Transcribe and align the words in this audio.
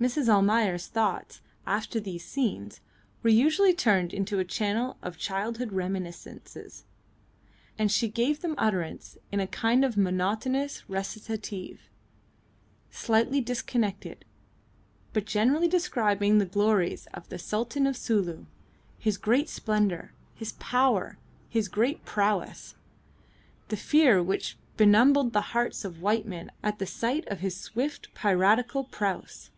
Mrs. 0.00 0.28
Almayer's 0.28 0.86
thoughts, 0.86 1.40
after 1.66 1.98
these 1.98 2.22
scenes, 2.22 2.80
were 3.22 3.30
usually 3.30 3.72
turned 3.72 4.12
into 4.12 4.38
a 4.38 4.44
channel 4.44 4.98
of 5.00 5.16
childhood 5.16 5.72
reminiscences, 5.72 6.84
and 7.78 7.90
she 7.90 8.06
gave 8.10 8.42
them 8.42 8.54
utterance 8.58 9.16
in 9.32 9.40
a 9.40 9.46
kind 9.46 9.82
of 9.82 9.96
monotonous 9.96 10.86
recitative 10.90 11.88
slightly 12.90 13.40
disconnected, 13.40 14.26
but 15.14 15.24
generally 15.24 15.68
describing 15.68 16.36
the 16.36 16.44
glories 16.44 17.06
of 17.14 17.26
the 17.30 17.38
Sultan 17.38 17.86
of 17.86 17.96
Sulu, 17.96 18.44
his 18.98 19.16
great 19.16 19.48
splendour, 19.48 20.12
his 20.34 20.52
power, 20.58 21.16
his 21.48 21.66
great 21.66 22.04
prowess; 22.04 22.74
the 23.68 23.76
fear 23.78 24.22
which 24.22 24.58
benumbed 24.76 25.32
the 25.32 25.40
hearts 25.56 25.82
of 25.82 26.02
white 26.02 26.26
men 26.26 26.52
at 26.62 26.78
the 26.78 26.86
sight 26.86 27.26
of 27.28 27.40
his 27.40 27.56
swift 27.58 28.12
piratical 28.12 28.84
praus. 28.84 29.48